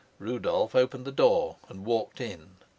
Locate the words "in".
2.19-2.55